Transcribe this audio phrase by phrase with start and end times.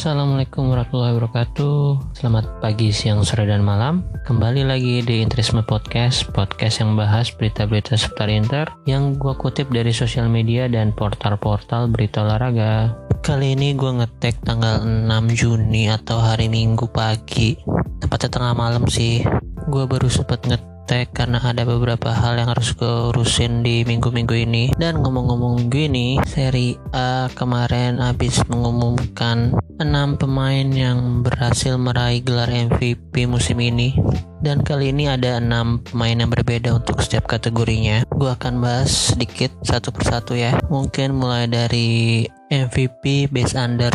[0.00, 1.76] Assalamualaikum warahmatullahi wabarakatuh.
[2.16, 4.00] Selamat pagi, siang, sore, dan malam.
[4.24, 9.92] Kembali lagi di Interisme Podcast Podcast yang bahas berita-berita seputar Inter Yang gue kutip dari
[9.92, 12.96] sosial media dan portal-portal berita olahraga.
[13.20, 15.04] Kali ini gue ngetek tanggal 6
[15.36, 17.60] Juni atau hari Minggu pagi.
[18.00, 19.20] Tepatnya tengah malam sih.
[19.68, 24.34] Gue baru sempet ngetek tag karena ada beberapa hal yang harus gue urusin di minggu-minggu
[24.34, 24.74] ini.
[24.74, 29.86] Dan ngomong-ngomong minggu ini seri A kemarin habis mengumumkan 6
[30.18, 33.94] pemain yang berhasil meraih gelar MVP musim ini.
[34.42, 38.02] Dan kali ini ada 6 pemain yang berbeda untuk setiap kategorinya.
[38.10, 40.58] Gue akan bahas sedikit satu persatu ya.
[40.74, 43.94] Mungkin mulai dari MVP Base Under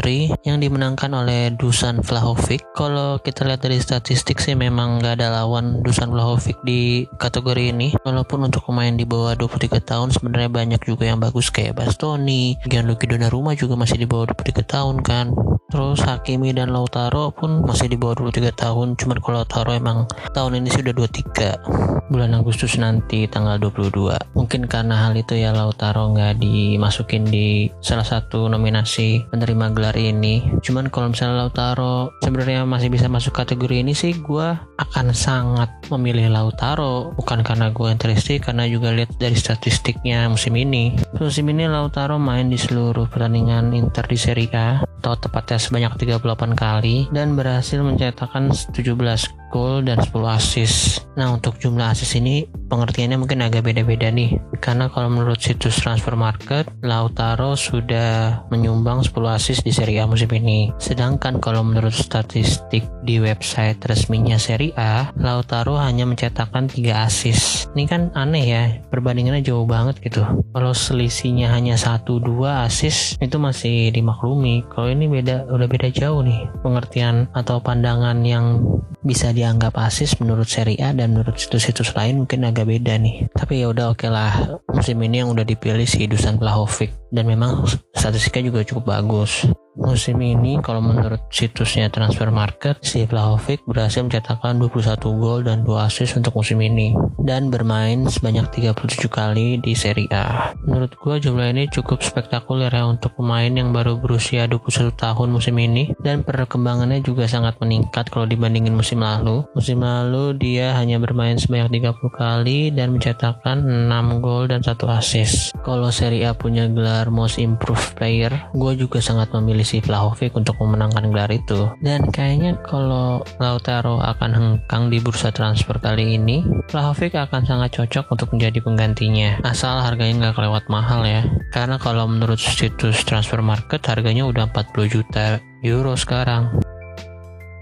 [0.00, 2.64] 23 yang dimenangkan oleh Dusan Vlahovic.
[2.72, 7.92] Kalau kita lihat dari statistik sih memang nggak ada lawan Dusan Vlahovic di kategori ini.
[8.00, 13.06] Walaupun untuk pemain di bawah 23 tahun sebenarnya banyak juga yang bagus kayak Bastoni, Gianluigi
[13.12, 15.36] Donnarumma juga masih di bawah 23 tahun kan.
[15.70, 18.98] Terus Hakimi dan Lautaro pun masih di bawah 23 tahun.
[18.98, 24.18] Cuman kalau Lautaro emang tahun ini sudah 23 bulan Agustus nanti tanggal 22.
[24.34, 30.44] Mungkin karena hal itu ya Lautaro nggak dimasukin di salah satu nominasi penerima gelar ini.
[30.60, 36.28] Cuman kalau misalnya Lautaro sebenarnya masih bisa masuk kategori ini sih, gue akan sangat memilih
[36.30, 37.14] Lautaro.
[37.16, 40.98] Bukan karena gue interested, karena juga lihat dari statistiknya musim ini.
[41.16, 46.52] Musim ini Lautaro main di seluruh pertandingan Inter di Serie A atau tepatnya sebanyak 38
[46.52, 51.08] kali dan berhasil mencetakkan 17 gol dan 10 assist.
[51.18, 56.14] Nah untuk jumlah assist ini pengertiannya mungkin agak beda-beda nih karena kalau menurut situs transfer
[56.14, 60.70] market Lautaro sudah menyumbang 10 assist di Serie A musim ini.
[60.78, 67.72] Sedangkan kalau menurut statistik di website resminya Serie A, Lautaro hanya mencetakkan 3 assist.
[67.74, 70.22] Ini kan aneh ya, perbandingannya jauh banget gitu.
[70.54, 72.22] Kalau selisihnya hanya 1-2
[72.62, 74.62] assist itu masih dimaklumi.
[74.70, 78.60] Kalau ini beda udah beda jauh nih pengertian atau pandangan yang
[79.00, 83.32] bisa dianggap asis menurut seri A dan menurut situs-situs lain mungkin agak beda nih.
[83.32, 87.24] Tapi ya udah oke okay lah musim ini yang udah dipilih si Dusan Vlahovic dan
[87.24, 87.64] memang
[87.96, 89.48] statistiknya juga cukup bagus.
[89.80, 95.72] Musim ini kalau menurut situsnya Transfer Market, si Vlahovic berhasil mencetakkan 21 gol dan 2
[95.88, 96.92] assist untuk musim ini
[97.24, 100.52] dan bermain sebanyak 37 kali di Serie A.
[100.68, 105.56] Menurut gua jumlah ini cukup spektakuler ya untuk pemain yang baru berusia 21 tahun musim
[105.56, 109.48] ini dan perkembangannya juga sangat meningkat kalau dibandingin musim lalu.
[109.56, 115.56] Musim lalu dia hanya bermain sebanyak 30 kali dan mencetakkan 6 gol dan 1 assist.
[115.64, 120.58] Kalau Serie A punya gelar Most Improved Player, gue juga sangat memilih si Vlahovic untuk
[120.58, 121.70] memenangkan gelar itu.
[121.78, 128.10] Dan kayaknya kalau Lautaro akan hengkang di bursa transfer kali ini, Vlahovic akan sangat cocok
[128.10, 129.38] untuk menjadi penggantinya.
[129.46, 131.22] Asal harganya nggak kelewat mahal ya.
[131.54, 136.50] Karena kalau menurut situs transfer market harganya udah 40 juta euro sekarang.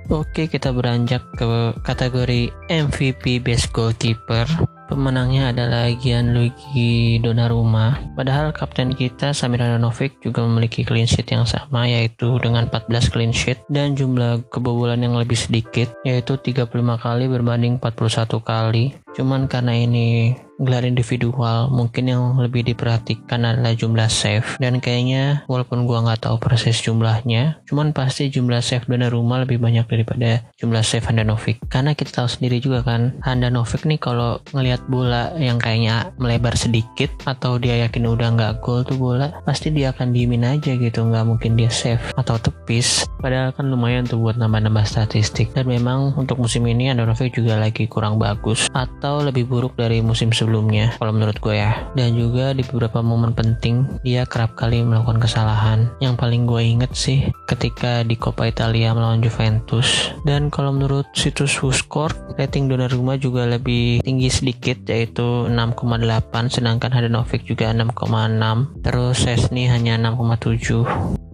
[0.09, 4.78] Oke, kita beranjak ke kategori MVP Best Goalkeeper.
[4.89, 8.01] Pemenangnya adalah Gianluigi Donnarumma.
[8.17, 13.29] Padahal kapten kita Samir Handanovic juga memiliki clean sheet yang sama yaitu dengan 14 clean
[13.29, 16.73] sheet dan jumlah kebobolan yang lebih sedikit yaitu 35
[17.05, 18.97] kali berbanding 41 kali.
[19.19, 24.59] Cuman karena ini gelar individual mungkin yang lebih diperhatikan adalah jumlah save.
[24.59, 29.87] Dan kayaknya walaupun gua nggak tahu persis jumlahnya cuman pasti jumlah save Donnarumma lebih banyak
[29.87, 35.31] daripada jumlah save Handanovic karena kita tahu sendiri juga kan Handanovic nih kalau ngelihat bola
[35.39, 40.11] yang kayaknya melebar sedikit atau dia yakin udah nggak gol tuh bola pasti dia akan
[40.11, 41.07] diemin aja gitu.
[41.07, 43.07] Nggak mungkin dia save atau tepis.
[43.19, 45.51] Padahal kan lumayan tuh buat nambah-nambah statistik.
[45.55, 48.67] Dan memang untuk musim ini Handanovic juga lagi kurang bagus.
[48.75, 51.73] Atau lebih buruk dari musim sebelumnya sebelumnya kalau menurut gue ya.
[51.95, 55.89] Dan juga di beberapa momen penting dia kerap kali melakukan kesalahan.
[56.03, 60.11] Yang paling gue inget sih ketika di Coppa Italia melawan Juventus.
[60.27, 67.47] Dan kalau menurut situs WhoScored rating Donnarumma juga lebih tinggi sedikit yaitu 6,8 sedangkan Hadanovic
[67.47, 71.28] juga 6,6 terus Sesni hanya 6,7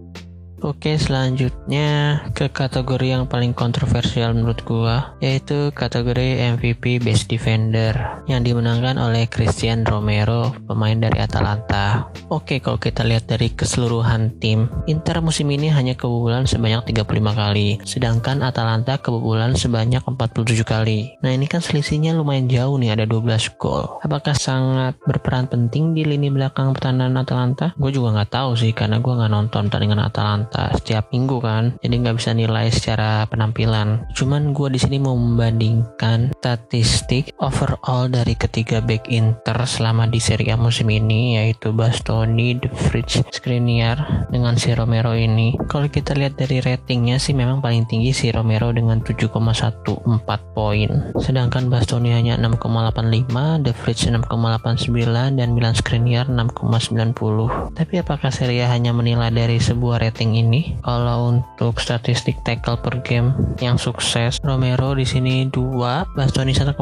[0.63, 8.39] Oke, selanjutnya ke kategori yang paling kontroversial menurut gua, yaitu kategori MVP Best Defender yang
[8.39, 12.07] dimenangkan oleh Christian Romero, pemain dari Atalanta.
[12.31, 17.83] Oke, kalau kita lihat dari keseluruhan tim, Inter musim ini hanya kebobolan sebanyak 35 kali,
[17.83, 21.19] sedangkan Atalanta kebobolan sebanyak 47 kali.
[21.19, 23.99] Nah, ini kan selisihnya lumayan jauh nih, ada 12 gol.
[23.99, 27.75] Apakah sangat berperan penting di lini belakang pertahanan Atalanta?
[27.75, 31.63] Gue juga nggak tahu sih, karena gue nggak nonton pertandingan Atalanta rata-rata setiap minggu kan.
[31.83, 34.07] Jadi nggak bisa nilai secara penampilan.
[34.15, 40.55] Cuman gue di sini mau membandingkan statistik overall dari ketiga back Inter selama di Serie
[40.55, 45.57] A musim ini yaitu Bastoni, De Vrij, Skriniar dengan si Romero ini.
[45.67, 50.89] Kalau kita lihat dari ratingnya sih memang paling tinggi si Romero dengan 7,14 poin.
[51.19, 58.71] Sedangkan Bastoni hanya 6,85 De Vrij 6,89 dan Milan Skriniar 6,90 tapi apakah Serie A
[58.71, 60.75] hanya menilai dari sebuah rating ini.
[60.83, 66.75] Kalau untuk statistik tackle per game yang sukses Romero di sini 2 Bastoni 1,1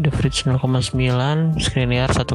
[0.00, 2.32] De Vrij 0,9 Skriniar 1,5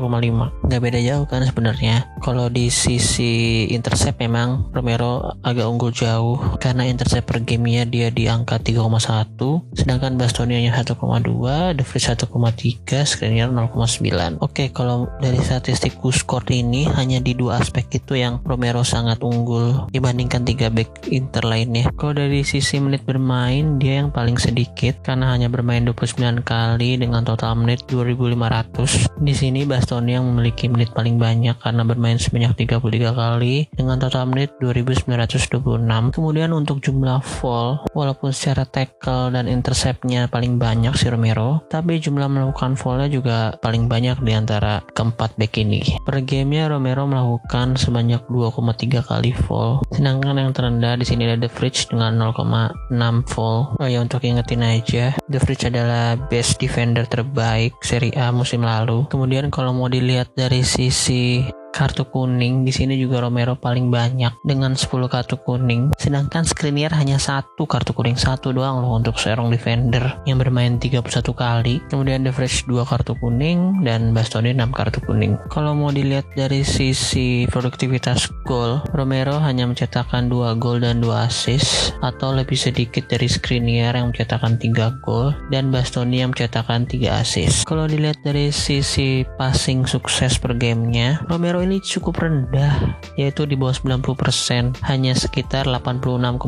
[0.67, 2.05] nggak beda jauh kan sebenarnya.
[2.21, 6.39] Kalau di sisi intercept memang Romero agak unggul jauh.
[6.57, 13.05] Karena intercept per gamenya dia di angka 3,1 sedangkan Bastoni hanya 1,2 De Vrij 1,3
[13.05, 18.81] Skriniar 0,9 oke kalau dari statistik score ini hanya di dua aspek itu yang Romero
[18.81, 19.87] sangat unggul
[20.27, 21.87] dibandingkan tiga back Inter lainnya.
[21.95, 27.23] Kalau dari sisi menit bermain dia yang paling sedikit karena hanya bermain 29 kali dengan
[27.23, 33.15] total menit 2500 di sini Bastoni yang memiliki menit paling banyak karena bermain sebanyak 33
[33.15, 40.59] kali dengan total menit 2926 kemudian untuk jumlah fall walaupun secara tackle dan interceptnya paling
[40.59, 45.79] banyak si Romero tapi jumlah melakukan fallnya juga paling banyak di antara keempat back ini.
[46.03, 51.51] Per gamenya Romero melakukan sebanyak 2,3 kali fall sedangkan yang terendah di sini ada The
[51.51, 52.93] Fridge dengan 0,6
[53.29, 58.63] fall oh ya untuk ingetin aja The Fridge adalah best defender terbaik Serie A musim
[58.63, 59.05] lalu.
[59.11, 61.45] Kemudian kalau mau dilihat dari sisi
[61.77, 65.93] kartu kuning di sini juga Romero paling banyak dengan 10 kartu kuning.
[66.01, 71.05] Sedangkan Skriniar hanya satu kartu kuning satu doang loh untuk seorang defender yang bermain 31
[71.37, 71.77] kali.
[71.93, 75.37] Kemudian The Fresh 2 kartu kuning dan Bastoni 6 kartu kuning.
[75.53, 81.93] Kalau mau dilihat dari sisi produktivitas gol Romero hanya mencetakkan 2 gol dan 2 assist
[82.01, 87.69] atau lebih sedikit dari Skriniar yang mencetakkan 3 gol dan Bastoni yang mencetakkan 3 assist.
[87.69, 93.75] Kalau dilihat dari sisi passing sukses per gamenya Romero ini cukup rendah yaitu di bawah
[93.75, 96.39] 90% hanya sekitar 86,2%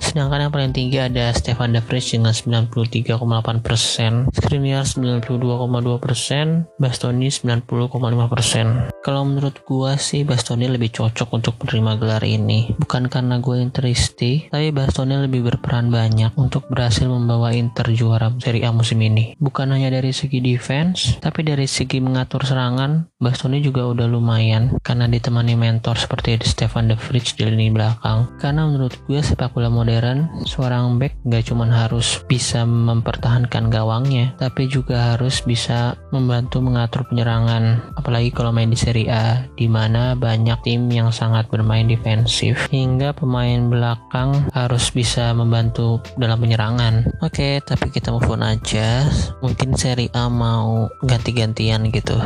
[0.00, 9.22] sedangkan yang paling tinggi ada Stefan De Vrij dengan 93,8% Skriniar 92,2% Bastoni 90,5% kalau
[9.22, 12.74] menurut gua sih Bastoni lebih cocok untuk menerima gelar ini.
[12.74, 18.66] Bukan karena gue interisti tapi Bastoni lebih berperan banyak untuk berhasil membawa Inter juara Serie
[18.66, 19.34] A musim ini.
[19.38, 24.76] Bukan hanya dari segi defense tapi dari segi mengatur serangan Bastoni juga udah udah lumayan
[24.84, 28.28] karena ditemani mentor seperti Stefan De Vrij di lini belakang.
[28.36, 34.68] Karena menurut gue sepak bola modern, seorang back gak cuma harus bisa mempertahankan gawangnya, tapi
[34.68, 37.96] juga harus bisa membantu mengatur penyerangan.
[37.96, 43.16] Apalagi kalau main di Serie A, di mana banyak tim yang sangat bermain defensif, hingga
[43.16, 47.08] pemain belakang harus bisa membantu dalam penyerangan.
[47.24, 49.08] Oke, tapi kita move on aja.
[49.40, 52.18] Mungkin Serie A mau ganti-gantian gitu,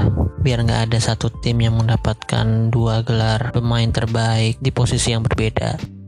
[0.43, 6.00] biar nggak ada satu tim yang mendapatkan dua gelar pemain terbaik di posisi yang berbeda.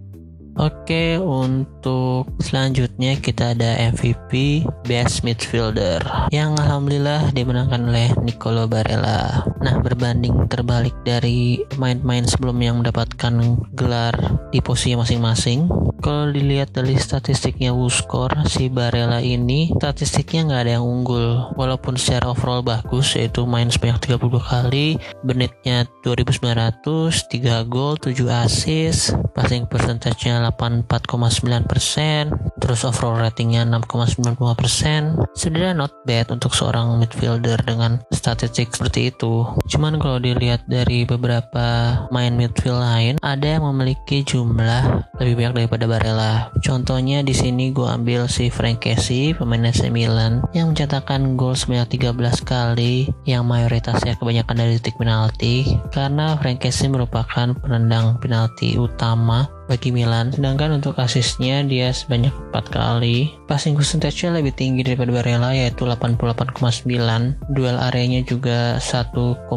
[0.61, 9.49] Oke, untuk selanjutnya kita ada MVP Best Midfielder yang alhamdulillah dimenangkan oleh Nicolo Barella.
[9.65, 13.33] Nah, berbanding terbalik dari pemain-pemain sebelumnya yang mendapatkan
[13.73, 14.13] gelar
[14.53, 15.73] di posisi masing-masing,
[16.03, 21.55] kalau dilihat dari statistiknya WUSCORE, si Barella ini statistiknya nggak ada yang unggul.
[21.55, 29.15] Walaupun secara overall bagus, yaitu main sebanyak 32 kali, menitnya 2900, 3 gol, 7 assist,
[29.31, 35.39] passing percentage-nya 84,9%, terus overall ratingnya 6,95%.
[35.39, 39.47] Sebenarnya not bad untuk seorang midfielder dengan statistik seperti itu.
[39.71, 45.85] Cuman kalau dilihat dari beberapa main midfield lain, ada yang memiliki jumlah lebih banyak daripada
[45.87, 46.35] Barella.
[46.65, 52.03] Contohnya di sini gue ambil si Frank Casey, pemain AC Milan, yang mencetakkan gol sebanyak
[52.03, 59.47] 13 kali, yang mayoritasnya kebanyakan dari titik penalti, karena Frank Casey merupakan penendang penalti utama
[59.67, 60.33] bagi Milan.
[60.33, 63.35] Sedangkan untuk asisnya dia sebanyak 4 kali.
[63.47, 67.53] Passing percentage-nya lebih tinggi daripada Barella yaitu 88,9.
[67.53, 69.49] Duel areanya juga 1,5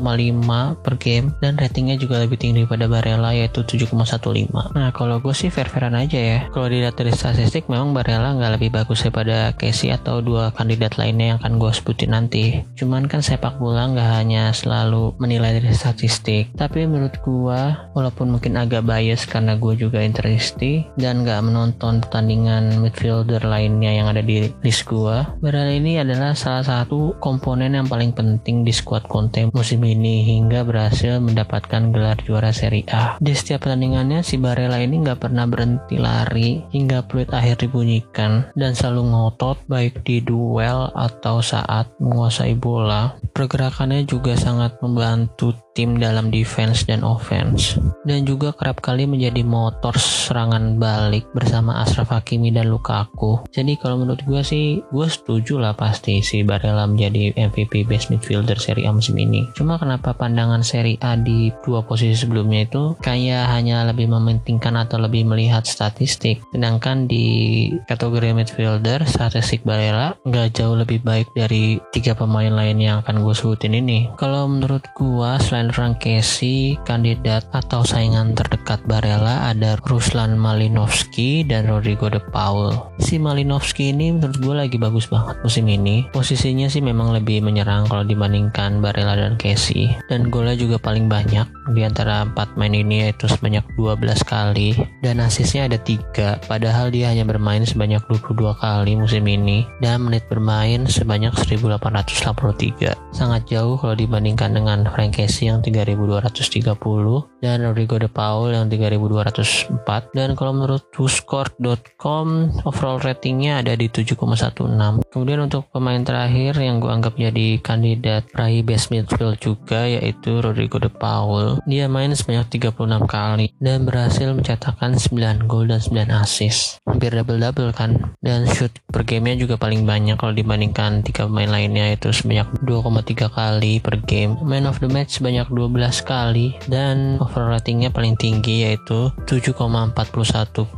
[0.84, 4.76] per game dan ratingnya juga lebih tinggi daripada Barella yaitu 7,15.
[4.76, 6.40] Nah kalau gue sih fair-fairan aja ya.
[6.52, 11.36] Kalau dilihat dari statistik memang Barella nggak lebih bagus daripada Casey atau dua kandidat lainnya
[11.36, 12.64] yang akan gue sebutin nanti.
[12.76, 16.52] Cuman kan sepak bola nggak hanya selalu menilai dari statistik.
[16.56, 17.60] Tapi menurut gue
[17.96, 23.96] walaupun mungkin agak bias karena gue juga juga Interisti dan nggak menonton pertandingan midfielder lainnya
[23.96, 25.24] yang ada di list gua.
[25.40, 30.68] Barella ini adalah salah satu komponen yang paling penting di skuad Conte musim ini hingga
[30.68, 33.16] berhasil mendapatkan gelar juara Serie A.
[33.24, 38.76] Di setiap pertandingannya si Barella ini nggak pernah berhenti lari hingga peluit akhir dibunyikan dan
[38.76, 43.16] selalu ngotot baik di duel atau saat menguasai bola.
[43.32, 47.76] Pergerakannya juga sangat membantu tim dalam defense dan offense.
[48.08, 53.44] Dan juga kerap kali menjadi motor serangan balik bersama Ashraf Hakimi dan Lukaku.
[53.52, 58.56] Jadi kalau menurut gue sih gue setuju lah pasti si Barella menjadi MVP best midfielder
[58.56, 59.44] Serie A musim ini.
[59.54, 64.98] Cuma kenapa pandangan Serie A di dua posisi sebelumnya itu kayak hanya lebih mementingkan atau
[65.04, 66.40] lebih melihat statistik?
[66.56, 73.04] Sedangkan di kategori midfielder statistik Barella nggak jauh lebih baik dari tiga pemain lain yang
[73.04, 74.08] akan gue sebutin ini.
[74.16, 81.42] Kalau menurut gue selain Selain Frank Casey, kandidat atau saingan terdekat Barella ada Ruslan Malinovsky
[81.42, 82.70] dan Rodrigo de Paul.
[83.02, 86.06] Si Malinovsky ini menurut gue lagi bagus banget musim ini.
[86.14, 89.90] Posisinya sih memang lebih menyerang kalau dibandingkan Barella dan Casey.
[90.06, 95.18] Dan golnya juga paling banyak di antara empat main ini yaitu sebanyak 12 kali dan
[95.18, 100.86] asisnya ada tiga padahal dia hanya bermain sebanyak 22 kali musim ini dan menit bermain
[100.86, 108.58] sebanyak 1883 sangat jauh kalau dibandingkan dengan Frank Casey yang 3230 dan Rodrigo de Paul
[108.58, 116.58] yang 3204 dan kalau menurut WhoScored.com overall ratingnya ada di 7,16 kemudian untuk pemain terakhir
[116.58, 121.62] yang gue anggap jadi kandidat peraih best midfield juga yaitu Rodrigo de Paul.
[121.70, 126.82] Dia main sebanyak 36 kali dan berhasil mencetakkan 9 gol dan 9 assist.
[126.90, 128.18] Hampir double-double kan?
[128.26, 133.30] Dan shoot per gamenya juga paling banyak kalau dibandingkan tiga pemain lainnya itu sebanyak 2,3
[133.30, 134.40] kali per game.
[134.42, 136.48] Man of the match sebanyak sebanyak 12 kali.
[136.72, 139.92] Dan ratingnya paling tinggi yaitu 7,41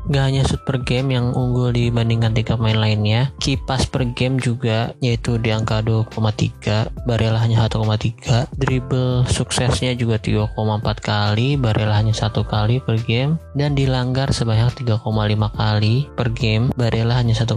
[0.10, 4.96] gak hanya shoot per game yang unggul dibandingkan tiga pemain lainnya kipas per game juga
[5.04, 10.56] yaitu di angka 2,3 Barella hanya 1,3 dribble suksesnya juga 3,4
[11.04, 15.04] kali Barella hanya satu kali per game dan dilanggar sebanyak 3,5
[15.54, 17.54] kali per game Barella hanya 1,5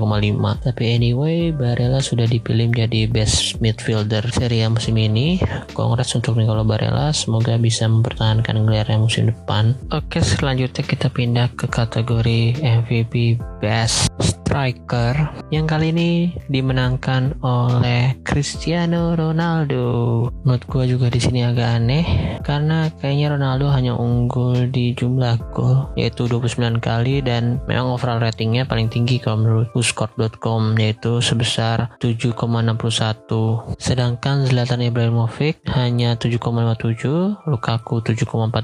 [0.61, 5.37] tapi anyway Barella sudah dipilih menjadi best midfielder Serie A musim ini.
[5.77, 9.77] Congrats untuk Nicolo Barella semoga bisa mempertahankan gelarnya musim depan.
[9.93, 15.13] Oke, selanjutnya kita pindah ke kategori MVP Best Striker
[15.53, 20.27] yang kali ini dimenangkan oleh Cristiano Ronaldo.
[20.43, 22.05] Menurut gue juga di sini agak aneh
[22.41, 28.65] karena kayaknya Ronaldo hanya unggul di jumlah gol yaitu 29 kali dan memang overall ratingnya
[28.65, 38.03] paling tinggi kalau menurut WhoScored.com yaitu sebesar 7,61 sedangkan Zlatan Ibrahimovic hanya 7,57 Lukaku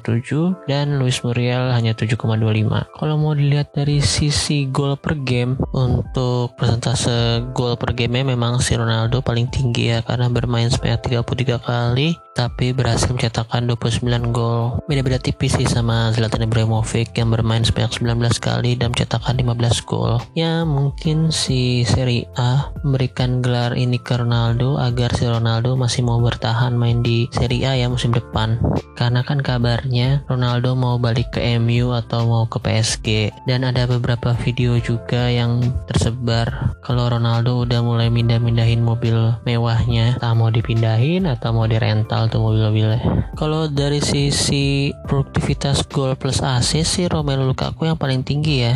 [0.06, 2.86] 7,47, dan Luis Muriel hanya 7,25.
[2.94, 8.78] Kalau mau dilihat dari sisi gol per game, untuk persentase gol per game memang si
[8.78, 14.04] Ronaldo paling tinggi ya karena bermain sebanyak 33 kali tapi berhasil mencetakkan 29
[14.36, 14.76] gol.
[14.84, 20.20] Beda-beda tipis sih sama Zlatan Ibrahimovic yang bermain sebanyak 19 kali dan mencetakkan 15 gol.
[20.36, 26.20] Ya mungkin si Serie A memberikan gelar ini ke Ronaldo agar si Ronaldo masih mau
[26.20, 28.60] bertahan main di Serie A ya musim depan.
[28.92, 29.96] Karena kan kabarnya
[30.29, 33.07] Ronaldo mau balik ke MU atau mau ke PSG
[33.49, 40.38] dan ada beberapa video juga yang tersebar kalau Ronaldo udah mulai mindah-mindahin mobil mewahnya, tak
[40.38, 43.35] mau dipindahin atau mau dirental tuh mobil-mobilnya.
[43.35, 48.75] Kalau dari sisi produktivitas gol plus assist sih Romelu Lukaku yang paling tinggi ya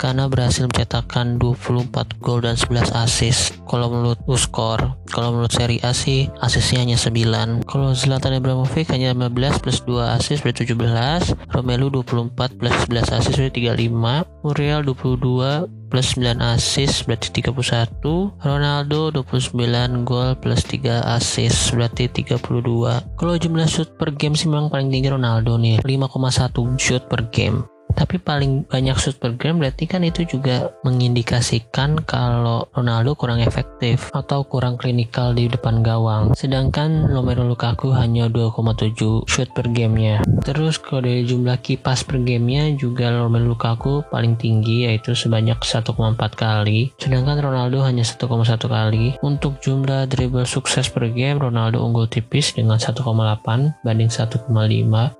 [0.00, 3.60] karena berhasil mencetakkan 24 gol dan 11 assist.
[3.68, 7.68] Kalau menurut Uskor, kalau menurut seri A sih asisnya hanya 9.
[7.68, 11.36] Kalau Zlatan Ibrahimovic hanya 15 plus 2 assist berarti 17.
[11.52, 14.24] Romelu 24 plus 11 assist berarti 35.
[14.40, 18.32] Muriel 22 plus 9 assist berarti 31.
[18.40, 22.40] Ronaldo 29 gol plus 3 assist berarti 32.
[23.20, 27.69] Kalau jumlah shoot per game sih memang paling tinggi Ronaldo nih 5,1 shoot per game
[27.94, 34.10] tapi paling banyak shoot per game berarti kan itu juga mengindikasikan kalau Ronaldo kurang efektif
[34.14, 36.32] atau kurang klinikal di depan gawang.
[36.34, 40.22] Sedangkan Romelu Lukaku hanya 2,7 shoot per gamenya.
[40.44, 45.94] Terus kalau dari jumlah kipas per gamenya juga Romelu Lukaku paling tinggi yaitu sebanyak 1,4
[46.34, 46.92] kali.
[46.96, 49.16] Sedangkan Ronaldo hanya 1,1 kali.
[49.20, 53.04] Untuk jumlah dribble sukses per game Ronaldo unggul tipis dengan 1,8
[53.84, 54.48] banding 1,5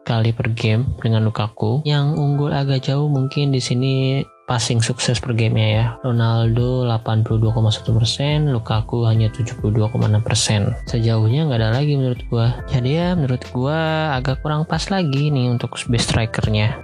[0.05, 1.83] kali per game dengan Lukaku.
[1.85, 5.87] Yang unggul agak jauh mungkin di sini passing sukses per gamenya ya.
[6.03, 10.91] Ronaldo 82,1%, Lukaku hanya 72,6%.
[10.91, 12.59] Sejauhnya nggak ada lagi menurut gua.
[12.67, 16.83] Jadi ya menurut gua agak kurang pas lagi nih untuk best strikernya.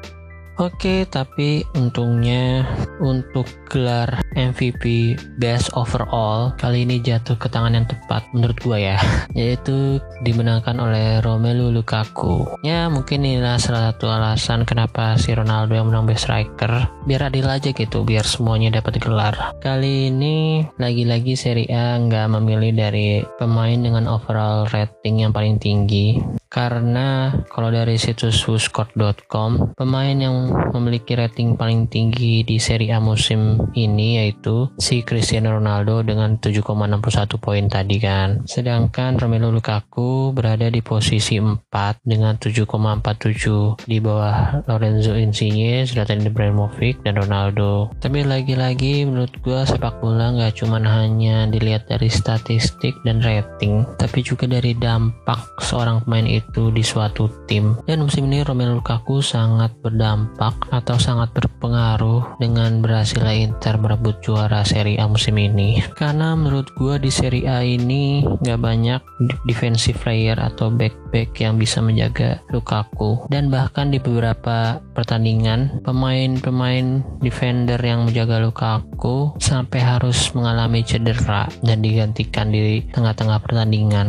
[0.56, 2.64] Oke, tapi untungnya
[2.96, 8.96] untuk gelar MVP Best Overall kali ini jatuh ke tangan yang tepat menurut gue ya,
[9.36, 12.48] yaitu dimenangkan oleh Romelu Lukaku.
[12.64, 16.88] Ya, mungkin inilah salah satu alasan kenapa si Ronaldo yang menang Best Striker.
[17.04, 19.36] Biar adil aja gitu, biar semuanya dapat gelar.
[19.60, 26.16] Kali ini lagi-lagi Serie A nggak memilih dari pemain dengan overall rating yang paling tinggi
[26.48, 33.58] karena kalau dari situs WhoScored.com pemain yang memiliki rating paling tinggi di Serie A musim
[33.76, 38.44] ini yaitu si Cristiano Ronaldo dengan 7,61 poin tadi kan.
[38.46, 41.66] Sedangkan Romelu Lukaku berada di posisi 4
[42.06, 47.90] dengan 7,47 di bawah Lorenzo Insigne, Zlatan Ibrahimovic dan Ronaldo.
[47.98, 54.20] Tapi lagi-lagi menurut gue sepak bola nggak cuma hanya dilihat dari statistik dan rating tapi
[54.22, 57.78] juga dari dampak seorang pemain itu di suatu tim.
[57.88, 64.62] Dan musim ini Romelu Lukaku sangat berdampak atau sangat berpengaruh dengan berhasilnya Inter merebut juara
[64.66, 65.80] Serie A musim ini.
[65.96, 69.00] Karena menurut gue di Serie A ini nggak banyak
[69.48, 73.24] defensive player atau back-back yang bisa menjaga Lukaku.
[73.32, 81.80] Dan bahkan di beberapa pertandingan pemain-pemain defender yang menjaga Lukaku sampai harus mengalami cedera dan
[81.80, 84.06] digantikan di tengah-tengah pertandingan.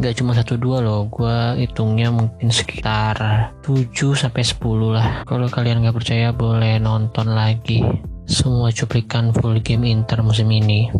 [0.00, 5.08] Gak cuma satu dua loh, gue hitungnya mungkin sekitar 7 sampai 10 lah.
[5.26, 7.82] Kalau kalian nggak percaya boleh nonton lagi
[8.26, 10.90] semua cuplikan full game Inter musim ini.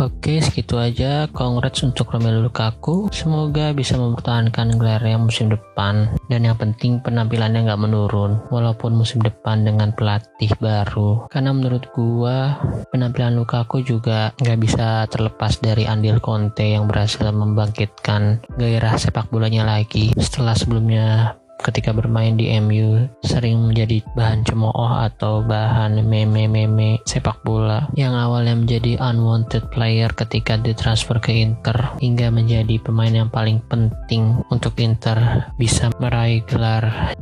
[0.00, 1.28] Oke, segitu aja.
[1.28, 3.12] Congrats untuk Romelu Lukaku.
[3.12, 6.16] Semoga bisa mempertahankan gelarnya musim depan.
[6.32, 11.28] Dan yang penting penampilannya nggak menurun, walaupun musim depan dengan pelatih baru.
[11.28, 12.56] Karena menurut gua,
[12.88, 19.68] penampilan Lukaku juga nggak bisa terlepas dari andil Conte yang berhasil membangkitkan gairah sepak bolanya
[19.68, 20.16] lagi.
[20.16, 27.86] Setelah sebelumnya ketika bermain di MU sering menjadi bahan cemooh atau bahan meme-meme sepak bola
[27.94, 34.42] yang awalnya menjadi unwanted player ketika ditransfer ke Inter hingga menjadi pemain yang paling penting
[34.50, 37.14] untuk Inter bisa meraih gelar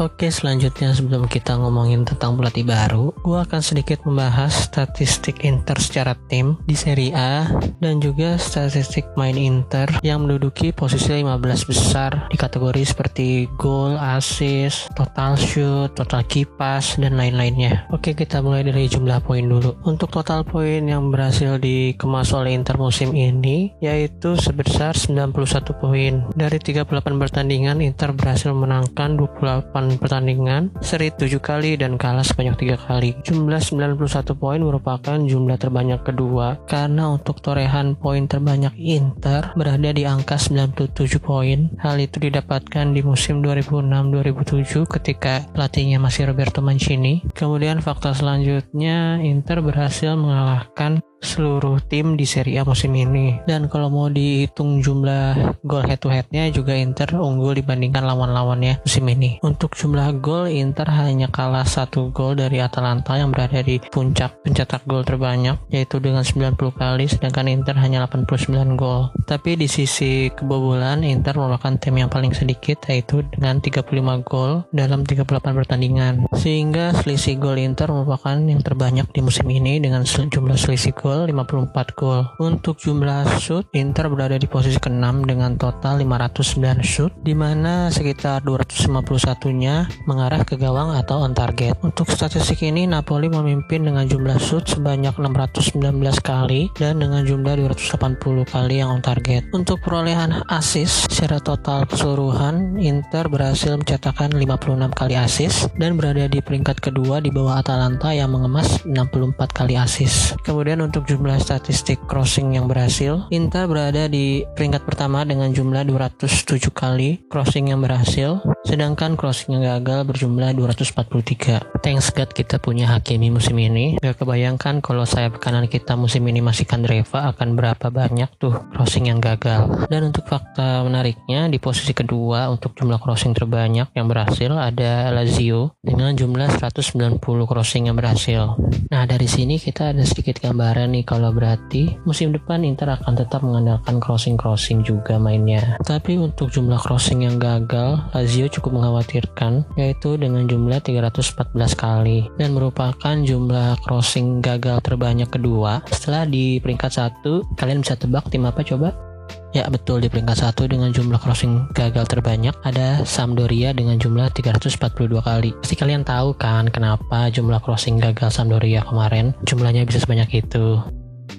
[0.00, 6.16] Oke, selanjutnya sebelum kita ngomongin tentang pelatih baru, gue akan sedikit membahas statistik Inter secara
[6.32, 7.44] tim di Serie A
[7.84, 14.88] dan juga statistik main Inter yang menduduki posisi 15 besar di kategori seperti gol, assist,
[14.96, 17.84] total shoot, total kipas, dan lain-lainnya.
[17.92, 19.84] Oke, kita mulai dari jumlah poin dulu.
[19.84, 25.36] Untuk total poin yang berhasil dikemas oleh Inter musim ini yaitu sebesar 91
[25.76, 26.24] poin.
[26.32, 26.88] Dari 38
[27.20, 33.16] pertandingan, Inter berhasil menangkan 28 pertandingan, seri 7 kali dan kalah sebanyak 3 kali.
[33.24, 40.06] Jumlah 91 poin merupakan jumlah terbanyak kedua karena untuk torehan poin terbanyak Inter berada di
[40.06, 41.72] angka 97 poin.
[41.82, 47.24] Hal itu didapatkan di musim 2006-2007 ketika pelatihnya masih Roberto Mancini.
[47.34, 53.38] Kemudian fakta selanjutnya Inter berhasil mengalahkan seluruh tim di Serie A musim ini.
[53.44, 59.04] Dan kalau mau dihitung jumlah gol head to headnya juga Inter unggul dibandingkan lawan-lawannya musim
[59.06, 59.38] ini.
[59.44, 64.82] Untuk jumlah gol Inter hanya kalah satu gol dari Atalanta yang berada di puncak pencetak
[64.88, 69.12] gol terbanyak yaitu dengan 90 kali sedangkan Inter hanya 89 gol.
[69.28, 73.84] Tapi di sisi kebobolan Inter merupakan tim yang paling sedikit yaitu dengan 35
[74.24, 76.24] gol dalam 38 pertandingan.
[76.32, 81.26] Sehingga selisih gol Inter merupakan yang terbanyak di musim ini dengan jumlah selisih gol gol
[81.26, 82.22] 54 gol.
[82.38, 88.46] Untuk jumlah shoot, Inter berada di posisi ke-6 dengan total 509 shoot, di mana sekitar
[88.46, 91.74] 251-nya mengarah ke gawang atau on target.
[91.82, 95.82] Untuk statistik ini, Napoli memimpin dengan jumlah shoot sebanyak 619
[96.22, 99.42] kali dan dengan jumlah 280 kali yang on target.
[99.50, 106.38] Untuk perolehan assist secara total keseluruhan, Inter berhasil mencetakkan 56 kali assist dan berada di
[106.38, 110.38] peringkat kedua di bawah Atalanta yang mengemas 64 kali assist.
[110.46, 115.88] Kemudian untuk untuk jumlah statistik crossing yang berhasil, Inter berada di peringkat pertama dengan jumlah
[115.88, 121.80] 207 kali crossing yang berhasil, sedangkan crossing yang gagal berjumlah 243.
[121.80, 123.96] Thanks God kita punya Hakimi musim ini.
[123.96, 129.08] Gak kebayangkan kalau saya kanan kita musim ini masih Kandreva akan berapa banyak tuh crossing
[129.08, 129.88] yang gagal.
[129.88, 135.72] Dan untuk fakta menariknya di posisi kedua untuk jumlah crossing terbanyak yang berhasil ada Lazio
[135.80, 138.60] dengan jumlah 190 crossing yang berhasil.
[138.92, 144.02] Nah dari sini kita ada sedikit gambaran kalau berarti musim depan Inter akan tetap mengandalkan
[144.02, 145.78] crossing-crossing juga mainnya.
[145.86, 152.52] Tapi untuk jumlah crossing yang gagal, Lazio cukup mengkhawatirkan yaitu dengan jumlah 314 kali dan
[152.52, 155.80] merupakan jumlah crossing gagal terbanyak kedua.
[155.88, 159.09] Setelah di peringkat satu, kalian bisa tebak tim apa coba?
[159.50, 165.18] Ya betul di peringkat satu dengan jumlah crossing gagal terbanyak ada Sampdoria dengan jumlah 342
[165.18, 165.50] kali.
[165.58, 170.78] Pasti kalian tahu kan kenapa jumlah crossing gagal Sampdoria kemarin jumlahnya bisa sebanyak itu.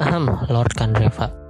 [0.03, 1.40] Ahem, Lord Kandreva.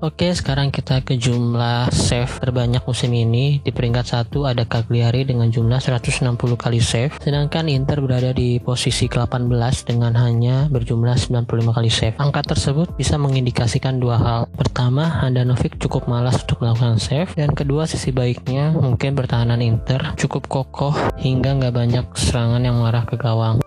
[0.00, 3.60] Oke, sekarang kita ke jumlah save terbanyak musim ini.
[3.60, 9.12] Di peringkat satu ada Cagliari dengan jumlah 160 kali save, sedangkan Inter berada di posisi
[9.12, 9.52] ke-18
[9.84, 12.16] dengan hanya berjumlah 95 kali save.
[12.16, 14.40] Angka tersebut bisa mengindikasikan dua hal.
[14.56, 20.48] Pertama, Handanovic cukup malas untuk melakukan save, dan kedua sisi baiknya mungkin pertahanan Inter cukup
[20.48, 23.60] kokoh hingga nggak banyak serangan yang mengarah ke gawang.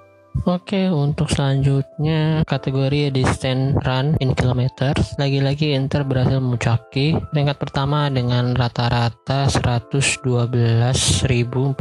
[0.44, 5.14] Oke, untuk selanjutnya kategori distance run in kilometers.
[5.22, 11.78] Lagi-lagi Inter berhasil memuncaki peringkat pertama dengan rata-rata 112.484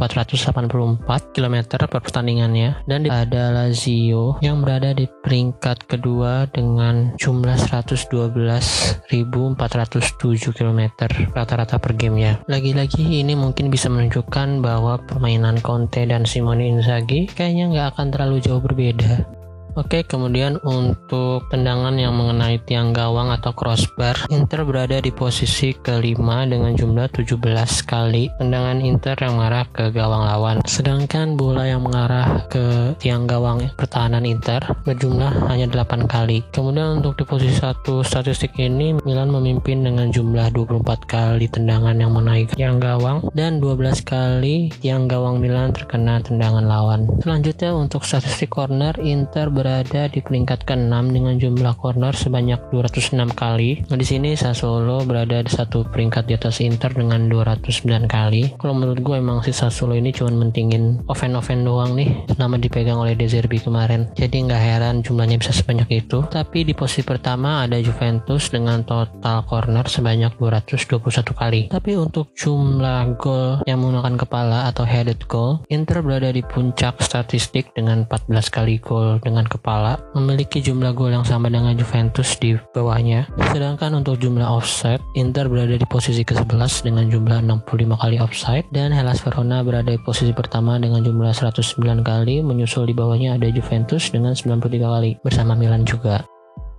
[1.33, 1.57] km
[1.89, 9.57] per pertandingannya dan ada Lazio yang berada di peringkat kedua dengan jumlah 112.407
[10.53, 10.81] km
[11.33, 12.45] rata-rata per gamenya.
[12.45, 18.42] Lagi-lagi ini mungkin bisa menunjukkan bahwa permainan Conte dan Simone Inzaghi kayaknya nggak akan terlalu
[18.43, 19.23] jauh berbeda
[19.73, 26.45] Oke, kemudian untuk tendangan yang mengenai tiang gawang atau crossbar, Inter berada di posisi kelima
[26.45, 27.41] dengan jumlah 17
[27.81, 30.61] kali tendangan Inter yang mengarah ke gawang lawan.
[30.69, 36.45] Sedangkan bola yang mengarah ke tiang gawang pertahanan Inter berjumlah hanya 8 kali.
[36.53, 42.13] Kemudian untuk di posisi satu statistik ini, Milan memimpin dengan jumlah 24 kali tendangan yang
[42.13, 47.09] mengenai tiang gawang dan 12 kali tiang gawang Milan terkena tendangan lawan.
[47.25, 53.15] Selanjutnya untuk statistik corner, Inter ber berada di peringkat ke-6 dengan jumlah corner sebanyak 206
[53.31, 53.79] kali.
[53.87, 58.59] Nah, di sini Sassuolo berada di satu peringkat di atas Inter dengan 209 kali.
[58.59, 63.15] Kalau menurut gue emang si Sassuolo ini cuma mentingin oven-oven doang nih selama dipegang oleh
[63.15, 64.11] De Zerbi kemarin.
[64.19, 66.27] Jadi nggak heran jumlahnya bisa sebanyak itu.
[66.27, 70.99] Tapi di posisi pertama ada Juventus dengan total corner sebanyak 221
[71.39, 71.61] kali.
[71.71, 77.71] Tapi untuk jumlah gol yang menggunakan kepala atau headed goal, Inter berada di puncak statistik
[77.71, 83.29] dengan 14 kali gol dengan kepala memiliki jumlah gol yang sama dengan Juventus di bawahnya.
[83.53, 88.89] Sedangkan untuk jumlah offside, Inter berada di posisi ke-11 dengan jumlah 65 kali offside dan
[88.89, 94.09] Hellas Verona berada di posisi pertama dengan jumlah 109 kali, menyusul di bawahnya ada Juventus
[94.09, 96.25] dengan 93 kali bersama Milan juga.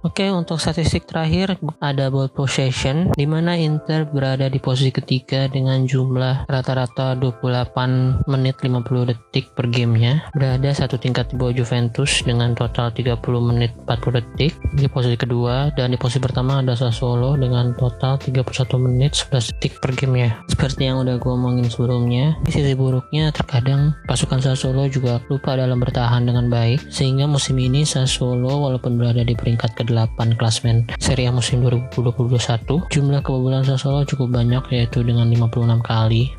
[0.05, 5.89] Oke, untuk statistik terakhir ada ball possession di mana Inter berada di posisi ketiga dengan
[5.89, 10.29] jumlah rata-rata 28 menit 50 detik per gamenya.
[10.37, 13.17] Berada satu tingkat di bawah Juventus dengan total 30
[13.49, 18.45] menit 40 detik di posisi kedua dan di posisi pertama ada Sassuolo dengan total 31
[18.77, 20.37] menit 11 detik per gamenya.
[20.53, 26.29] Seperti yang udah gue omongin sebelumnya, sisi buruknya terkadang pasukan Sassuolo juga lupa dalam bertahan
[26.29, 31.33] dengan baik sehingga musim ini Sassuolo walaupun berada di peringkat kedua 8 klasmen Serie A
[31.33, 32.91] musim 2020-2021.
[32.91, 36.35] Jumlah kebobolan Sassuolo cukup banyak yaitu dengan 56 kali.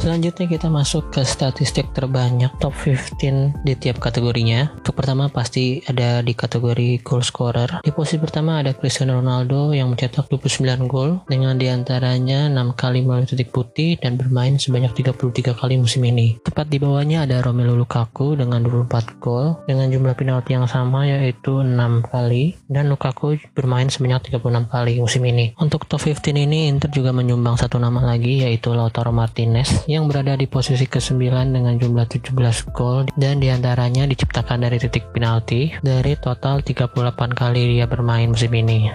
[0.00, 4.72] Selanjutnya kita masuk ke statistik terbanyak top 15 di tiap kategorinya.
[4.80, 7.84] Untuk pertama pasti ada di kategori goal scorer.
[7.84, 13.04] Di posisi pertama ada Cristiano Ronaldo yang mencetak 29 gol dengan di antaranya 6 kali
[13.04, 16.40] melalui titik putih dan bermain sebanyak 33 kali musim ini.
[16.48, 21.60] Tepat di bawahnya ada Romelu Lukaku dengan 24 gol dengan jumlah penalti yang sama yaitu
[21.60, 21.76] 6
[22.08, 25.52] kali dan Lukaku bermain sebanyak 36 kali musim ini.
[25.60, 30.38] Untuk top 15 ini Inter juga menyumbang satu nama lagi yaitu Lautaro Martinez yang berada
[30.38, 31.18] di posisi ke-9
[31.50, 32.30] dengan jumlah 17
[32.70, 36.94] gol dan di antaranya diciptakan dari titik penalti dari total 38
[37.34, 38.94] kali dia bermain musim ini.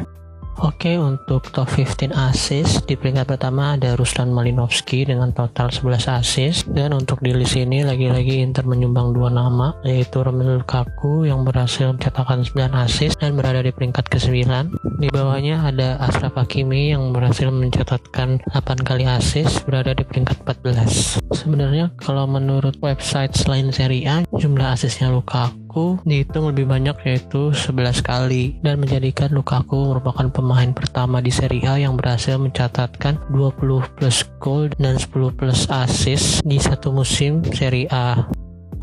[0.64, 6.72] Oke, untuk top 15 assist di peringkat pertama ada Ruslan Malinovski dengan total 11 assist
[6.72, 11.92] dan untuk di list ini lagi-lagi Inter menyumbang dua nama yaitu Romelu Lukaku yang berhasil
[11.92, 14.48] mencetakkan 9 assist dan berada di peringkat ke-9.
[15.04, 21.20] Di bawahnya ada Ashraf Hakimi yang berhasil mencatatkan 8 kali assist berada di peringkat 14.
[21.36, 27.52] Sebenarnya kalau menurut website selain Serie A jumlah assistnya Lukaku Lukaku dihitung lebih banyak yaitu
[27.52, 33.84] 11 kali dan menjadikan Lukaku merupakan pemain pertama di Serie A yang berhasil mencatatkan 20
[34.00, 38.24] plus gol dan 10 plus assist di satu musim Serie A.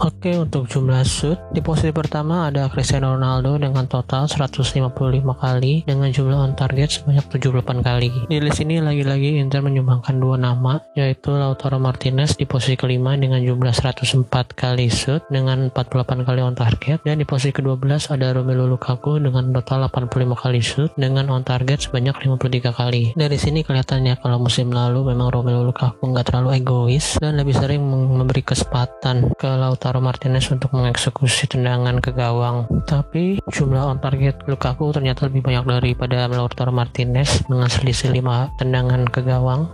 [0.03, 4.99] Oke, untuk jumlah shoot, di posisi pertama ada Cristiano Ronaldo dengan total 155
[5.39, 8.11] kali dengan jumlah on target sebanyak 78 kali.
[8.27, 13.47] Di list ini lagi-lagi Inter menyumbangkan dua nama, yaitu Lautaro Martinez di posisi kelima dengan
[13.47, 14.27] jumlah 104
[14.59, 19.55] kali shoot dengan 48 kali on target, dan di posisi ke-12 ada Romelu Lukaku dengan
[19.55, 23.15] total 85 kali shoot dengan on target sebanyak 53 kali.
[23.15, 27.87] Dari sini kelihatannya kalau musim lalu memang Romelu Lukaku nggak terlalu egois dan lebih sering
[27.87, 32.65] memberi kesempatan ke Lautaro Lautaro Martinez untuk mengeksekusi tendangan ke gawang.
[32.89, 39.05] Tapi jumlah on target Lukaku ternyata lebih banyak daripada Lautaro Martinez dengan selisih 5 tendangan
[39.13, 39.69] ke gawang.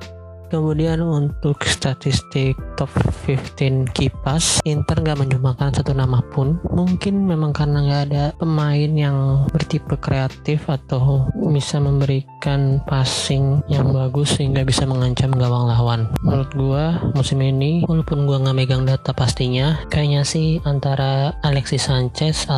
[0.48, 2.88] Kemudian untuk statistik top
[3.28, 6.56] 15 kipas, Inter nggak menyumbangkan satu nama pun.
[6.72, 14.40] Mungkin memang karena nggak ada pemain yang bertipe kreatif atau bisa memberikan passing yang bagus
[14.40, 16.00] sehingga bisa mengancam gawang lawan.
[16.24, 22.48] Menurut gua musim ini, walaupun gua nggak megang data pastinya, kayaknya sih antara Alexis Sanchez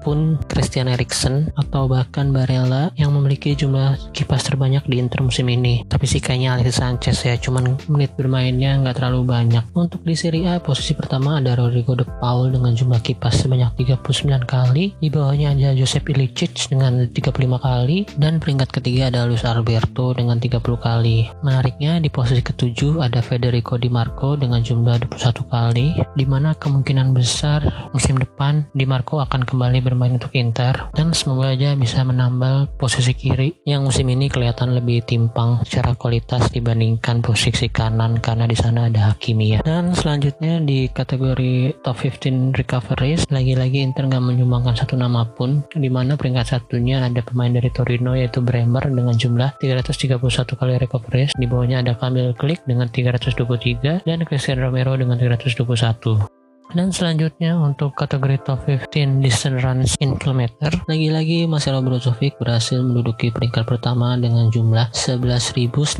[0.00, 5.84] ataupun Christian Eriksen atau bahkan Barella yang memiliki jumlah kipas terbanyak di Inter musim ini.
[5.84, 9.60] Tapi sih kayaknya Alexis Sanchez ya cuman menit bermainnya nggak terlalu banyak.
[9.76, 14.48] Untuk di Serie A posisi pertama ada Rodrigo De Paul dengan jumlah kipas sebanyak 39
[14.48, 14.96] kali.
[14.96, 18.08] Di bawahnya ada Josep Ilicic dengan 35 kali.
[18.16, 21.28] Dan peringkat ketiga ada Luis Alberto dengan 30 kali.
[21.44, 27.12] Menariknya di posisi ketujuh ada Federico Di Marco dengan jumlah 21 kali di mana kemungkinan
[27.12, 32.70] besar musim depan Di Marco akan kembali bermain untuk Inter dan semoga aja bisa menambal
[32.78, 38.54] posisi kiri yang musim ini kelihatan lebih timpang secara kualitas dibandingkan posisi kanan karena di
[38.54, 39.60] sana ada Hakimi ya.
[39.66, 45.90] Dan selanjutnya di kategori top 15 recoveries lagi-lagi Inter nggak menyumbangkan satu nama pun di
[45.90, 50.22] mana peringkat satunya ada pemain dari Torino yaitu Bremer dengan jumlah 331
[50.54, 56.39] kali recoveries di bawahnya ada Kamil Klik dengan 323 dan Cristiano Romero dengan 321
[56.72, 63.34] dan selanjutnya untuk kategori top 15 distance runs in kilometer, lagi-lagi Marcelo Brozovic berhasil menduduki
[63.34, 65.98] peringkat pertama dengan jumlah 11.929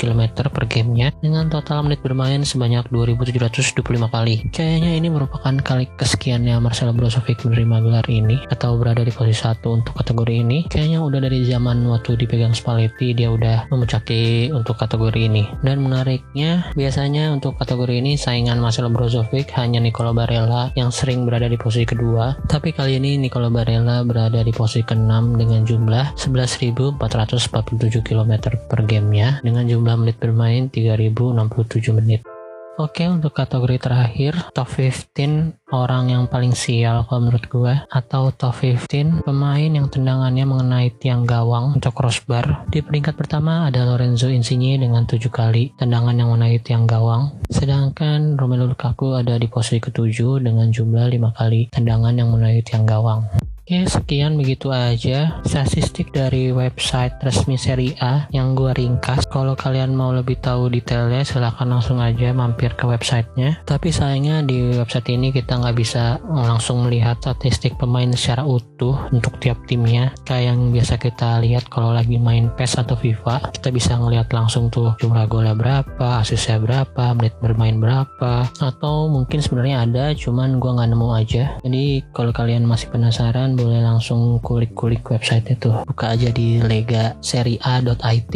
[0.00, 4.48] km per gamenya dengan total menit bermain sebanyak 2.725 kali.
[4.48, 9.76] Kayaknya ini merupakan kali kesekiannya Marcelo Brozovic menerima gelar ini atau berada di posisi satu
[9.76, 10.64] untuk kategori ini.
[10.72, 15.44] Kayaknya udah dari zaman waktu dipegang Spalletti dia udah memuncaki untuk kategori ini.
[15.60, 21.50] Dan menariknya biasanya untuk kategori ini saingan Marcelo Brozovic hanya Nicolo Barella yang sering berada
[21.50, 28.06] di posisi kedua, tapi kali ini Nicolo Barella berada di posisi ke-6 dengan jumlah 11.447
[28.06, 28.32] km
[28.70, 32.33] per gamenya dengan jumlah menit bermain 3.067 menit.
[32.74, 38.66] Oke untuk kategori terakhir top 15 orang yang paling sial kalau menurut gue atau top
[38.66, 44.74] 15 pemain yang tendangannya mengenai tiang gawang untuk crossbar di peringkat pertama ada Lorenzo Insigne
[44.74, 47.38] dengan 7 kali tendangan yang mengenai tiang gawang.
[47.46, 52.82] Sedangkan Romelu Lukaku ada di posisi ketujuh dengan jumlah 5 kali tendangan yang mengenai tiang
[52.82, 53.22] gawang
[53.64, 59.24] Oke, sekian begitu aja statistik dari website resmi Serie A yang gue ringkas.
[59.32, 63.64] Kalau kalian mau lebih tahu detailnya, silahkan langsung aja mampir ke websitenya.
[63.64, 69.40] Tapi sayangnya di website ini kita nggak bisa langsung melihat statistik pemain secara utuh untuk
[69.40, 70.12] tiap timnya.
[70.28, 74.68] Kayak yang biasa kita lihat kalau lagi main PES atau FIFA, kita bisa ngelihat langsung
[74.68, 80.68] tuh jumlah golnya berapa, asisnya berapa, menit bermain berapa, atau mungkin sebenarnya ada, cuman gue
[80.68, 81.56] nggak nemu aja.
[81.64, 88.34] Jadi kalau kalian masih penasaran boleh langsung kulik-kulik website itu buka aja di legaseria.it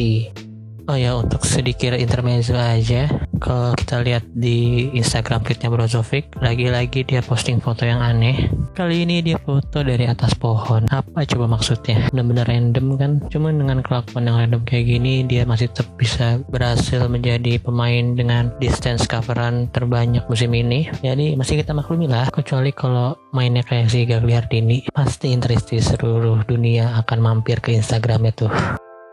[0.89, 3.13] Oh ya untuk sedikit intermezzo aja.
[3.45, 8.49] Kalau kita lihat di Instagram feednya Brozovic lagi-lagi dia posting foto yang aneh.
[8.73, 10.89] Kali ini dia foto dari atas pohon.
[10.89, 12.09] Apa coba maksudnya?
[12.09, 13.13] Benar-benar random kan?
[13.29, 18.49] Cuman dengan kelakuan yang random kayak gini dia masih tetap bisa berhasil menjadi pemain dengan
[18.57, 20.89] distance coveran terbanyak musim ini.
[21.05, 22.33] Jadi masih kita maklumi lah.
[22.33, 28.33] Kecuali kalau mainnya kayak si Gagliardini pasti interest di seluruh dunia akan mampir ke Instagram
[28.33, 28.49] itu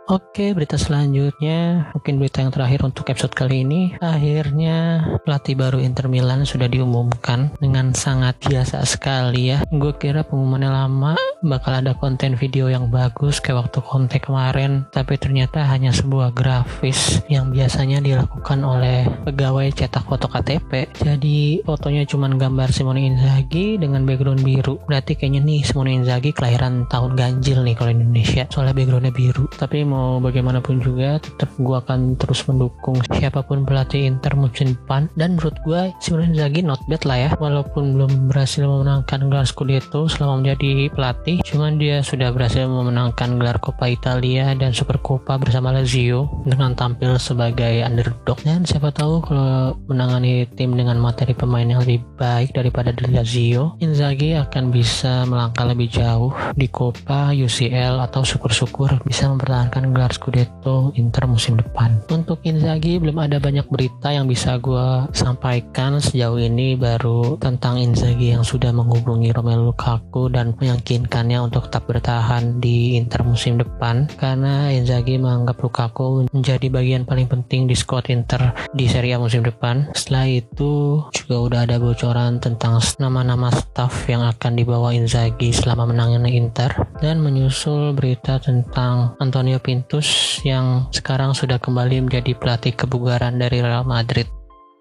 [0.06, 3.98] Oke, berita selanjutnya, mungkin berita yang terakhir untuk episode kali ini.
[3.98, 9.66] Akhirnya pelatih baru Inter Milan sudah diumumkan dengan sangat biasa sekali ya.
[9.74, 15.18] Gue kira pengumumannya lama, bakal ada konten video yang bagus kayak waktu kontek kemarin, tapi
[15.18, 20.86] ternyata hanya sebuah grafis yang biasanya dilakukan oleh pegawai cetak foto KTP.
[21.02, 24.78] Jadi fotonya cuma gambar Simone Inzaghi dengan background biru.
[24.86, 29.50] Berarti kayaknya nih Simone Inzaghi kelahiran tahun ganjil nih kalau Indonesia, soalnya backgroundnya biru.
[29.50, 35.08] Tapi mau bagaimanapun juga tetap gue akan terus mendukung siapa pun pelatih Inter musim depan.
[35.16, 40.12] Dan menurut gue sebenarnya Inzaghi not bad lah ya walaupun belum berhasil memenangkan gelar Scudetto
[40.12, 41.40] selama menjadi pelatih.
[41.48, 47.16] Cuman dia sudah berhasil memenangkan gelar Coppa Italia dan Super Coppa bersama Lazio dengan tampil
[47.16, 48.36] sebagai underdog.
[48.44, 53.78] Dan siapa tahu kalau menangani tim dengan materi pemain yang lebih baik daripada di Lazio
[53.80, 60.10] Inzaghi akan bisa melangkah lebih jauh di Coppa UCL atau syukur-syukur bisa mempertahankan akan gelar
[60.18, 62.02] Scudetto Inter musim depan.
[62.10, 68.34] Untuk Inzaghi belum ada banyak berita yang bisa gue sampaikan sejauh ini baru tentang Inzaghi
[68.34, 74.74] yang sudah menghubungi Romelu Lukaku dan meyakinkannya untuk tetap bertahan di Inter musim depan karena
[74.74, 79.94] Inzaghi menganggap Lukaku menjadi bagian paling penting di squad Inter di Serie A musim depan.
[79.94, 86.42] Setelah itu juga udah ada bocoran tentang nama-nama staff yang akan dibawa Inzaghi selama menangani
[86.42, 86.74] Inter
[87.06, 93.84] dan menyusul berita tentang Antonio Pintus yang sekarang sudah kembali menjadi pelatih kebugaran dari Real
[93.84, 94.24] Madrid.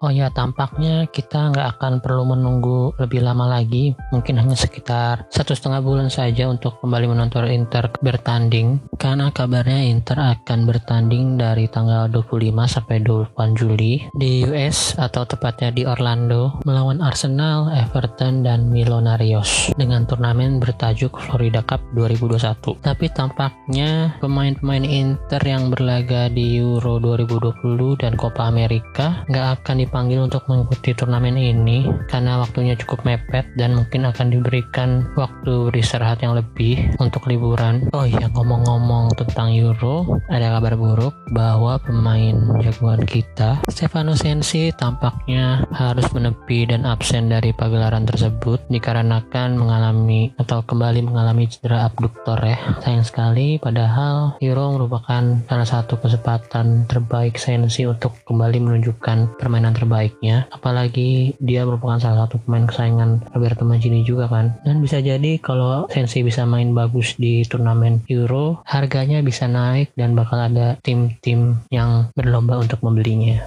[0.05, 5.57] Oh ya, tampaknya kita nggak akan perlu menunggu lebih lama lagi, mungkin hanya sekitar satu
[5.57, 12.05] setengah bulan saja untuk kembali menonton Inter bertanding, karena kabarnya Inter akan bertanding dari tanggal
[12.13, 12.37] 25
[12.69, 20.05] sampai 28 Juli di US atau tepatnya di Orlando melawan Arsenal, Everton, dan Millonarios dengan
[20.05, 22.77] turnamen bertajuk Florida Cup 2021.
[22.77, 29.93] Tapi tampaknya pemain-pemain Inter yang berlaga di Euro 2020 dan Copa America nggak akan dipanggil
[29.95, 36.19] dipanggil untuk mengikuti turnamen ini karena waktunya cukup mepet dan mungkin akan diberikan waktu beristirahat
[36.19, 37.87] yang lebih untuk liburan.
[37.95, 45.63] Oh iya ngomong-ngomong tentang Euro, ada kabar buruk bahwa pemain jagoan kita Stefano Sensi tampaknya
[45.71, 52.59] harus menepi dan absen dari pagelaran tersebut dikarenakan mengalami atau kembali mengalami cedera abduktor ya.
[52.83, 60.47] Sayang sekali padahal Euro merupakan salah satu kesempatan terbaik Sensi untuk kembali menunjukkan permainan terbaiknya.
[60.49, 64.55] Apalagi dia merupakan salah satu pemain kesayangan Roberto Mancini juga kan.
[64.63, 70.15] Dan bisa jadi kalau Sensi bisa main bagus di turnamen Euro harganya bisa naik dan
[70.15, 73.45] bakal ada tim-tim yang berlomba untuk membelinya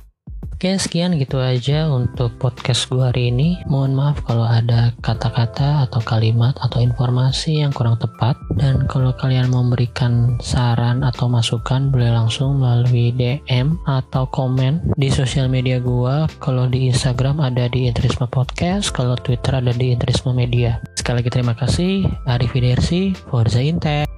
[0.59, 3.63] Oke sekian gitu aja untuk podcast gue hari ini.
[3.71, 8.35] Mohon maaf kalau ada kata-kata atau kalimat atau informasi yang kurang tepat.
[8.59, 15.07] Dan kalau kalian mau memberikan saran atau masukan boleh langsung melalui DM atau komen di
[15.15, 20.35] sosial media gue Kalau di Instagram ada di Intrisma Podcast Kalau Twitter ada di Intrisma
[20.35, 20.83] Media.
[20.99, 22.51] Sekali lagi terima kasih Arif
[23.31, 24.18] Forza Intel